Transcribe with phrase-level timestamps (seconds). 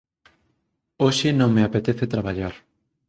[1.03, 2.53] Hoxe non me apetece traballar